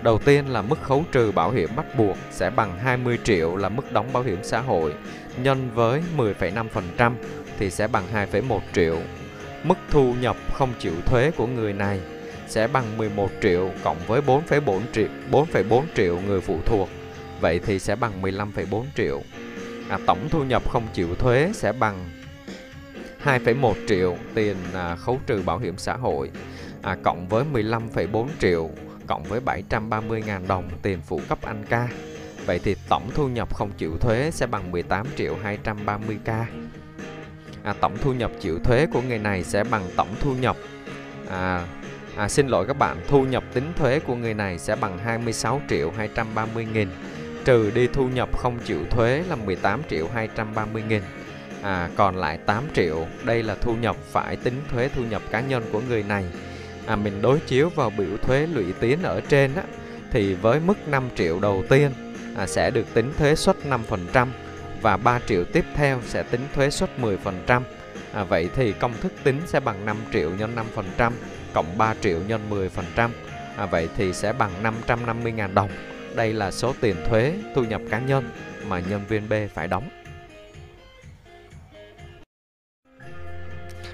Đầu 0.01 0.17
tiên 0.17 0.47
là 0.47 0.61
mức 0.61 0.81
khấu 0.81 1.03
trừ 1.11 1.31
bảo 1.31 1.51
hiểm 1.51 1.69
bắt 1.75 1.85
buộc 1.97 2.17
sẽ 2.31 2.49
bằng 2.49 2.77
20 2.79 3.19
triệu 3.23 3.55
là 3.55 3.69
mức 3.69 3.91
đóng 3.91 4.13
bảo 4.13 4.23
hiểm 4.23 4.39
xã 4.43 4.59
hội 4.59 4.93
nhân 5.37 5.69
với 5.73 6.01
10,5% 6.17 7.11
thì 7.59 7.71
sẽ 7.71 7.87
bằng 7.87 8.03
2,1 8.13 8.59
triệu. 8.73 8.97
Mức 9.63 9.77
thu 9.89 10.13
nhập 10.21 10.35
không 10.53 10.73
chịu 10.79 10.93
thuế 11.05 11.31
của 11.31 11.47
người 11.47 11.73
này 11.73 11.99
sẽ 12.47 12.67
bằng 12.67 12.97
11 12.97 13.29
triệu 13.41 13.71
cộng 13.83 13.97
với 14.07 14.21
4,4 14.21 14.81
triệu 14.93 15.07
4,4 15.31 15.83
triệu 15.95 16.19
người 16.27 16.41
phụ 16.41 16.59
thuộc. 16.65 16.89
Vậy 17.41 17.59
thì 17.65 17.79
sẽ 17.79 17.95
bằng 17.95 18.21
15,4 18.21 18.83
triệu. 18.95 19.21
À, 19.89 19.99
tổng 20.05 20.27
thu 20.29 20.43
nhập 20.43 20.69
không 20.69 20.87
chịu 20.93 21.15
thuế 21.15 21.51
sẽ 21.53 21.71
bằng 21.71 22.09
2,1 23.23 23.73
triệu 23.87 24.17
tiền 24.33 24.55
à, 24.73 24.95
khấu 24.95 25.19
trừ 25.27 25.41
bảo 25.45 25.57
hiểm 25.57 25.77
xã 25.77 25.93
hội 25.93 26.31
à, 26.81 26.97
cộng 27.03 27.27
với 27.27 27.43
15,4 27.53 28.27
triệu 28.39 28.69
cộng 29.07 29.23
với 29.23 29.41
730.000 29.45 30.47
đồng 30.47 30.69
tiền 30.81 30.99
phụ 31.05 31.21
cấp 31.29 31.39
anh 31.41 31.63
ca. 31.69 31.87
Vậy 32.45 32.59
thì 32.63 32.75
tổng 32.89 33.09
thu 33.15 33.27
nhập 33.27 33.55
không 33.55 33.71
chịu 33.77 33.97
thuế 34.01 34.31
sẽ 34.31 34.47
bằng 34.47 34.71
18 34.71 35.07
triệu 35.15 35.37
230k. 35.43 36.43
À, 37.63 37.73
tổng 37.81 37.97
thu 38.01 38.13
nhập 38.13 38.31
chịu 38.39 38.59
thuế 38.59 38.85
của 38.93 39.01
người 39.01 39.19
này 39.19 39.43
sẽ 39.43 39.63
bằng 39.63 39.83
tổng 39.95 40.15
thu 40.21 40.35
nhập 40.35 40.57
à, 41.29 41.67
à, 42.17 42.29
xin 42.29 42.47
lỗi 42.47 42.65
các 42.67 42.77
bạn 42.77 42.97
thu 43.07 43.23
nhập 43.23 43.43
tính 43.53 43.73
thuế 43.75 43.99
của 43.99 44.15
người 44.15 44.33
này 44.33 44.59
sẽ 44.59 44.75
bằng 44.75 44.97
26 44.97 45.61
triệu 45.69 45.91
230 45.97 46.67
nghìn. 46.73 46.89
Trừ 47.45 47.71
đi 47.75 47.87
thu 47.87 48.07
nhập 48.09 48.37
không 48.37 48.59
chịu 48.65 48.79
thuế 48.89 49.23
là 49.29 49.35
18 49.35 49.81
triệu 49.89 50.07
230 50.13 50.83
nghìn. 50.89 51.01
À, 51.61 51.89
còn 51.95 52.15
lại 52.15 52.37
8 52.37 52.63
triệu 52.73 53.05
đây 53.23 53.43
là 53.43 53.55
thu 53.55 53.75
nhập 53.75 53.95
phải 54.11 54.35
tính 54.35 54.61
thuế 54.71 54.89
thu 54.95 55.03
nhập 55.03 55.21
cá 55.31 55.41
nhân 55.41 55.63
của 55.71 55.81
người 55.89 56.03
này. 56.03 56.25
À, 56.85 56.95
mình 56.95 57.21
đối 57.21 57.39
chiếu 57.39 57.69
vào 57.69 57.89
biểu 57.89 58.17
thuế 58.21 58.47
lũy 58.47 58.65
tiến 58.79 59.03
ở 59.03 59.21
trên 59.29 59.55
á, 59.55 59.63
thì 60.11 60.33
với 60.33 60.59
mức 60.59 60.87
5 60.87 61.09
triệu 61.15 61.39
đầu 61.39 61.63
tiên 61.69 61.91
à, 62.35 62.47
sẽ 62.47 62.71
được 62.71 62.93
tính 62.93 63.13
thuế 63.17 63.35
suất 63.35 63.55
5% 64.13 64.27
và 64.81 64.97
3 64.97 65.19
triệu 65.27 65.43
tiếp 65.43 65.65
theo 65.75 66.01
sẽ 66.07 66.23
tính 66.23 66.41
thuế 66.55 66.69
suất 66.69 66.89
10%. 66.99 67.61
À, 68.13 68.23
vậy 68.23 68.49
thì 68.55 68.71
công 68.71 68.93
thức 69.01 69.13
tính 69.23 69.41
sẽ 69.45 69.59
bằng 69.59 69.85
5 69.85 69.97
triệu 70.13 70.31
nhân 70.31 70.55
5% 70.97 71.11
cộng 71.53 71.77
3 71.77 71.93
triệu 72.01 72.19
nhân 72.27 72.41
10%. 72.49 73.09
À, 73.57 73.65
vậy 73.65 73.89
thì 73.97 74.13
sẽ 74.13 74.33
bằng 74.33 74.51
550.000 74.87 75.53
đồng. 75.53 75.69
Đây 76.15 76.33
là 76.33 76.51
số 76.51 76.73
tiền 76.81 76.95
thuế 77.09 77.33
thu 77.55 77.63
nhập 77.63 77.81
cá 77.89 77.99
nhân 77.99 78.29
mà 78.67 78.79
nhân 78.79 79.01
viên 79.07 79.29
B 79.29 79.33
phải 79.53 79.67
đóng. 79.67 79.89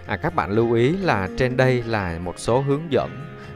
À, 0.07 0.17
các 0.17 0.35
bạn 0.35 0.51
lưu 0.51 0.73
ý 0.73 0.97
là 0.97 1.29
trên 1.37 1.57
đây 1.57 1.83
là 1.83 2.19
một 2.19 2.39
số 2.39 2.61
hướng 2.61 2.91
dẫn 2.91 3.09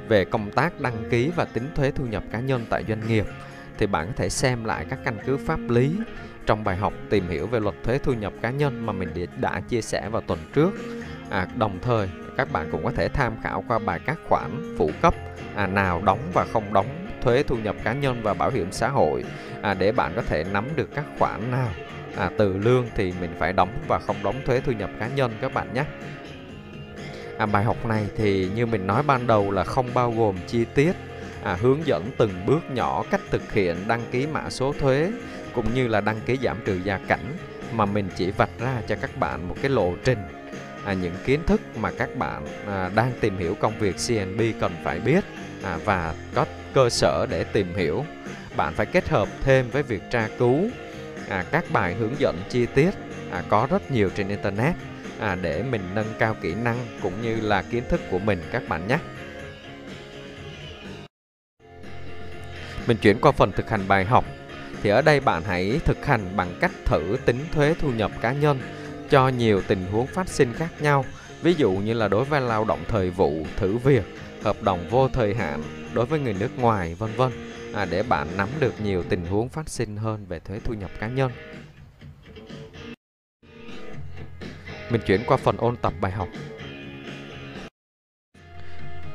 về 0.08 0.25
công 0.25 0.52
tác 0.52 0.82
đăng 0.82 1.10
ký 1.10 1.32
và 1.36 1.46
tính 1.46 1.68
thuế 1.75 1.92
thu 1.92 2.06
nhập 2.06 2.24
cá 2.32 2.40
nhân 2.40 2.66
tại 2.70 2.84
doanh 2.88 3.08
nghiệp 3.08 3.25
thì 3.78 3.88
bạn 3.88 4.08
có 4.08 4.14
thể 4.16 4.30
xem 4.30 4.66
lại 4.66 4.86
các 4.90 5.00
căn 5.06 5.18
cứ 5.25 5.38
pháp 5.38 5.60
lý 5.70 5.92
trong 6.46 6.64
bài 6.64 6.75
học 6.75 6.94
tìm 7.10 7.28
hiểu 7.28 7.48
về 7.48 7.60
luật 7.60 7.75
thuế 7.84 7.98
thu 7.98 8.14
nhập 8.14 8.34
cá 8.42 8.50
nhân 8.50 8.86
mà 8.86 8.94
mình 8.94 9.10
đã 9.40 9.62
chia 9.70 9.82
sẻ 9.82 10.10
vào 10.10 10.22
tuần 10.22 10.40
trước. 10.54 10.72
À, 11.30 11.48
đồng 11.58 11.80
thời 11.82 12.10
các 12.38 12.52
bạn 12.52 12.70
cũng 12.72 12.84
có 12.84 12.92
thể 12.92 13.10
tham 13.10 13.34
khảo 13.44 13.64
qua 13.68 13.80
bài 13.80 14.00
các 14.06 14.18
khoản 14.30 14.75
phụ 14.78 14.92
cấp 15.02 15.14
à, 15.56 15.68
nào 15.68 16.02
đóng 16.06 16.20
và 16.34 16.46
không 16.54 16.74
đóng 16.74 17.08
thuế 17.22 17.44
thu 17.44 17.56
nhập 17.56 17.75
cá 17.84 17.94
nhân 17.94 18.22
và 18.24 18.34
bảo 18.34 18.52
hiểm 18.52 18.72
xã 18.72 18.90
hội 18.90 19.24
à, 19.62 19.74
để 19.74 19.92
bạn 19.92 20.12
có 20.16 20.22
thể 20.22 20.44
nắm 20.44 20.66
được 20.75 20.90
các 20.96 21.06
khoản 21.20 21.52
nào 21.52 21.70
à, 22.18 22.30
từ 22.38 22.58
lương 22.58 22.86
thì 22.96 23.14
mình 23.22 23.36
phải 23.40 23.54
đóng 23.54 23.70
và 23.88 24.00
không 24.00 24.16
đóng 24.24 24.36
thuế 24.46 24.62
thu 24.62 24.72
nhập 24.72 24.90
cá 25.00 25.08
nhân 25.08 25.32
các 25.42 25.54
bạn 25.54 25.74
nhé. 25.74 25.84
À, 27.38 27.46
bài 27.46 27.64
học 27.64 27.86
này 27.86 28.08
thì 28.18 28.50
như 28.56 28.66
mình 28.66 28.88
nói 28.88 29.04
ban 29.04 29.28
đầu 29.28 29.52
là 29.52 29.64
không 29.64 29.88
bao 29.94 30.12
gồm 30.12 30.36
chi 30.48 30.66
tiết 30.75 30.92
à, 31.44 31.58
hướng 31.62 31.86
dẫn 31.86 32.04
từng 32.18 32.32
bước 32.46 32.72
nhỏ 32.72 33.04
cách 33.12 33.22
thực 33.32 33.54
hiện 33.54 33.75
đăng 33.88 34.02
ký 34.12 34.28
mã 34.28 34.50
số 34.50 34.74
thuế 34.74 35.12
cũng 35.56 35.74
như 35.74 35.88
là 35.88 36.02
đăng 36.02 36.20
ký 36.26 36.38
giảm 36.44 36.58
trừ 36.66 36.80
gia 36.84 36.98
cảnh 36.98 37.34
mà 37.74 37.86
mình 37.86 38.10
chỉ 38.16 38.32
vạch 38.32 38.60
ra 38.60 38.82
cho 38.88 38.96
các 39.02 39.18
bạn 39.18 39.48
một 39.48 39.56
cái 39.62 39.70
lộ 39.72 39.94
trình 40.04 40.20
à, 40.86 40.94
những 40.94 41.16
kiến 41.26 41.44
thức 41.46 41.62
mà 41.78 41.92
các 41.92 42.16
bạn 42.18 42.46
à, 42.68 42.90
đang 42.96 43.12
tìm 43.20 43.38
hiểu 43.38 43.56
công 43.56 43.80
việc 43.80 43.96
CNB 44.08 44.42
cần 44.60 44.72
phải 44.84 45.00
biết 45.00 45.24
à, 45.64 45.78
và 45.86 46.16
có 46.34 46.46
cơ 46.74 46.90
sở 46.90 47.26
để 47.30 47.44
tìm 47.44 47.76
hiểu 47.76 48.06
bạn 48.58 48.74
phải 48.74 48.86
kết 48.86 49.10
hợp 49.10 49.28
thêm 49.42 49.70
với 49.70 49.84
việc 49.84 50.02
tra 50.12 50.30
cứu 50.40 50.70
à, 51.30 51.46
các 51.52 51.66
bài 51.72 51.94
hướng 51.94 52.20
dẫn 52.20 52.36
chi 52.50 52.66
tiết 52.66 52.92
à, 53.32 53.44
có 53.50 53.68
rất 53.72 53.92
nhiều 53.92 54.10
trên 54.16 54.28
internet 54.28 54.76
à, 55.20 55.36
để 55.42 55.64
mình 55.64 55.82
nâng 55.96 56.14
cao 56.20 56.36
kỹ 56.42 56.56
năng 56.56 56.78
cũng 57.02 57.22
như 57.22 57.36
là 57.42 57.62
kiến 57.62 57.84
thức 57.90 58.02
của 58.12 58.20
mình 58.20 58.42
các 58.52 58.64
bạn 58.68 58.88
nhé. 58.88 58.98
Mình 62.88 62.98
chuyển 62.98 63.20
qua 63.22 63.32
phần 63.32 63.52
thực 63.52 63.70
hành 63.70 63.88
bài 63.88 64.06
học. 64.06 64.26
Thì 64.86 64.92
ở 64.92 65.01
đây 65.01 65.20
bạn 65.20 65.44
hãy 65.44 65.80
thực 65.86 66.06
hành 66.06 66.36
bằng 66.36 66.56
cách 66.62 66.72
thử 66.86 67.18
tính 67.25 67.39
thuế 67.51 67.75
thu 67.80 67.92
nhập 67.92 68.12
cá 68.22 68.34
nhân 68.34 68.60
cho 69.10 69.27
nhiều 69.27 69.62
tình 69.68 69.86
huống 69.92 70.08
phát 70.08 70.30
sinh 70.30 70.54
khác 70.54 70.70
nhau. 70.80 71.06
Ví 71.42 71.54
dụ 71.54 71.72
như 71.72 71.94
là 71.94 72.08
đối 72.08 72.25
với 72.25 72.42
lao 72.42 72.65
động 72.65 72.80
thời 72.88 73.10
vụ, 73.10 73.46
thử 73.58 73.77
việc, 73.77 74.04
hợp 74.44 74.63
đồng 74.63 74.89
vô 74.89 75.08
thời 75.08 75.36
hạn 75.36 75.63
đối 75.94 76.06
với 76.06 76.20
người 76.20 76.34
nước 76.34 76.60
ngoài 76.60 76.96
vân 76.96 77.12
vân 77.15 77.32
à, 77.74 77.86
để 77.86 78.04
bạn 78.04 78.27
nắm 78.38 78.50
được 78.60 78.74
nhiều 78.84 79.04
tình 79.10 79.25
huống 79.25 79.50
phát 79.50 79.70
sinh 79.70 79.98
hơn 79.98 80.25
về 80.25 80.39
thuế 80.39 80.60
thu 80.63 80.74
nhập 80.74 80.92
cá 81.00 81.08
nhân. 81.08 81.32
Mình 84.89 85.01
chuyển 85.06 85.22
qua 85.27 85.38
phần 85.38 85.58
ôn 85.58 85.75
tập 85.75 85.94
bài 86.01 86.12
học. 86.12 86.27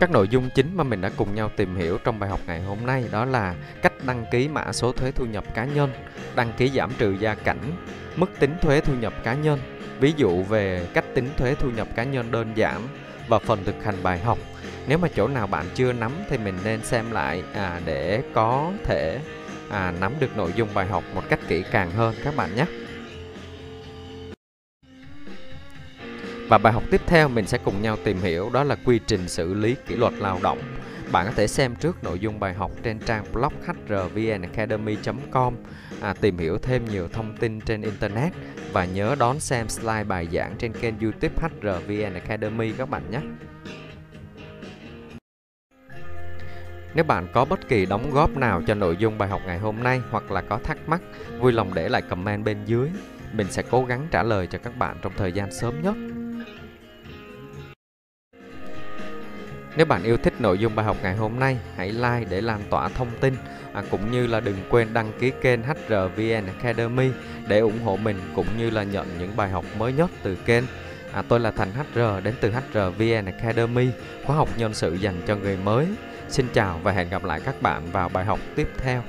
Các 0.01 0.11
nội 0.11 0.29
dung 0.29 0.51
chính 0.55 0.77
mà 0.77 0.85
mình 0.85 1.01
đã 1.01 1.11
cùng 1.17 1.35
nhau 1.35 1.51
tìm 1.57 1.77
hiểu 1.77 1.99
trong 2.05 2.19
bài 2.19 2.31
học 2.31 2.41
ngày 2.47 2.63
hôm 2.63 2.87
nay 2.87 3.05
đó 3.13 3.25
là 3.25 3.55
cách 3.83 3.93
đăng 4.07 4.25
ký 4.31 4.49
mã 4.49 4.73
số 4.73 4.93
thuế 4.93 5.13
thu 5.13 5.25
nhập 5.25 5.45
cá 5.55 5.65
nhân, 5.65 5.93
đăng 6.35 6.53
ký 6.57 6.71
giảm 6.75 6.91
trừ 6.99 7.17
gia 7.21 7.35
cảnh, 7.35 7.73
mức 8.17 8.31
tính 8.39 8.55
thuế 8.63 8.81
thu 8.81 8.95
nhập 9.01 9.13
cá 9.25 9.35
nhân, 9.35 9.59
ví 10.01 10.15
dụ 10.17 10.43
về 10.43 10.87
cách 10.95 11.05
tính 11.15 11.29
thuế 11.37 11.55
thu 11.55 11.71
nhập 11.71 11.89
cá 11.97 12.05
nhân 12.05 12.31
đơn 12.31 12.53
giản 12.55 12.83
và 13.29 13.39
phần 13.39 13.65
thực 13.65 13.85
hành 13.85 13.95
bài 14.03 14.19
học. 14.19 14.39
Nếu 14.87 14.99
mà 14.99 15.09
chỗ 15.17 15.29
nào 15.29 15.47
bạn 15.47 15.67
chưa 15.75 15.93
nắm 15.93 16.13
thì 16.29 16.39
mình 16.39 16.59
nên 16.65 16.85
xem 16.85 17.11
lại 17.11 17.43
à, 17.55 17.81
để 17.85 18.23
có 18.35 18.73
thể 18.85 19.19
à, 19.71 19.93
nắm 20.01 20.13
được 20.21 20.37
nội 20.37 20.53
dung 20.57 20.69
bài 20.75 20.87
học 20.87 21.05
một 21.15 21.23
cách 21.29 21.41
kỹ 21.49 21.65
càng 21.71 21.91
hơn 21.91 22.15
các 22.25 22.37
bạn 22.37 22.57
nhé. 22.57 22.67
Và 26.51 26.59
bài 26.59 26.73
học 26.73 26.83
tiếp 26.91 27.01
theo 27.07 27.29
mình 27.29 27.47
sẽ 27.47 27.59
cùng 27.65 27.83
nhau 27.83 27.97
tìm 28.05 28.21
hiểu 28.21 28.51
đó 28.53 28.65
là 28.65 28.77
quy 28.85 29.01
trình 29.07 29.29
xử 29.29 29.55
lý 29.55 29.77
kỷ 29.87 29.97
luật 29.97 30.13
lao 30.19 30.39
động. 30.43 30.59
Bạn 31.13 31.27
có 31.27 31.33
thể 31.37 31.47
xem 31.47 31.77
trước 31.77 32.05
nội 32.05 32.19
dung 32.19 32.41
bài 32.41 32.55
học 32.55 32.71
trên 32.83 32.99
trang 32.99 33.25
blog 33.33 33.53
hrvnacademy.com 33.89 35.55
à, 36.01 36.15
tìm 36.21 36.39
hiểu 36.39 36.59
thêm 36.59 36.85
nhiều 36.85 37.09
thông 37.13 37.37
tin 37.37 37.61
trên 37.61 37.83
Internet 37.83 38.33
và 38.73 38.85
nhớ 38.85 39.17
đón 39.19 39.41
xem 39.41 39.69
slide 39.69 40.05
bài 40.05 40.29
giảng 40.33 40.55
trên 40.59 40.73
kênh 40.73 41.01
youtube 41.01 41.35
HRVN 41.37 42.15
Academy 42.15 42.73
các 42.73 42.91
bạn 42.91 43.11
nhé. 43.11 43.21
Nếu 46.95 47.05
bạn 47.05 47.29
có 47.33 47.45
bất 47.45 47.69
kỳ 47.69 47.87
đóng 47.87 48.11
góp 48.11 48.37
nào 48.37 48.63
cho 48.67 48.75
nội 48.75 48.97
dung 48.99 49.19
bài 49.19 49.29
học 49.29 49.41
ngày 49.47 49.59
hôm 49.59 49.83
nay 49.83 50.01
hoặc 50.11 50.31
là 50.31 50.41
có 50.41 50.59
thắc 50.59 50.89
mắc, 50.89 51.01
vui 51.41 51.53
lòng 51.53 51.75
để 51.75 51.89
lại 51.89 52.03
comment 52.03 52.45
bên 52.45 52.65
dưới. 52.65 52.91
Mình 53.33 53.47
sẽ 53.51 53.63
cố 53.71 53.85
gắng 53.85 54.07
trả 54.11 54.23
lời 54.23 54.47
cho 54.47 54.59
các 54.59 54.77
bạn 54.77 54.97
trong 55.03 55.13
thời 55.17 55.33
gian 55.33 55.53
sớm 55.53 55.83
nhất. 55.83 55.95
Nếu 59.77 59.87
bạn 59.87 60.03
yêu 60.03 60.17
thích 60.17 60.35
nội 60.39 60.59
dung 60.59 60.75
bài 60.75 60.87
học 60.87 60.97
ngày 61.03 61.17
hôm 61.17 61.41
nay, 61.41 61.59
hãy 61.77 61.93
like 61.93 62.25
để 62.31 62.41
lan 62.41 62.61
tỏa 62.71 62.89
thông 62.89 63.11
tin 63.21 63.35
à, 63.73 63.83
cũng 63.91 64.11
như 64.11 64.27
là 64.27 64.41
đừng 64.41 64.57
quên 64.71 64.93
đăng 64.93 65.13
ký 65.21 65.33
kênh 65.41 65.61
HRVN 65.63 66.47
Academy 66.47 67.11
để 67.49 67.59
ủng 67.59 67.83
hộ 67.85 67.97
mình 67.97 68.17
cũng 68.35 68.47
như 68.59 68.71
là 68.71 68.83
nhận 68.83 69.07
những 69.19 69.37
bài 69.37 69.51
học 69.51 69.65
mới 69.79 69.93
nhất 69.93 70.11
từ 70.23 70.35
kênh. 70.35 70.65
À, 71.13 71.23
tôi 71.29 71.41
là 71.41 71.51
Thành 71.51 71.73
HR 71.73 72.25
đến 72.25 72.35
từ 72.41 72.51
HRVN 72.51 73.25
Academy, 73.25 73.89
khóa 74.27 74.37
học 74.37 74.49
nhân 74.57 74.75
sự 74.75 74.95
dành 74.95 75.23
cho 75.27 75.37
người 75.37 75.57
mới. 75.57 75.87
Xin 76.29 76.47
chào 76.53 76.81
và 76.83 76.93
hẹn 76.93 77.09
gặp 77.11 77.25
lại 77.25 77.41
các 77.45 77.63
bạn 77.63 77.93
vào 77.93 78.09
bài 78.09 78.25
học 78.25 78.39
tiếp 78.57 78.69
theo. 78.79 79.03